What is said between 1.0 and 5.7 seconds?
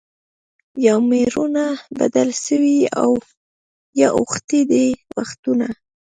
مېړونه بدل سوي یا اوښتي دي وختونه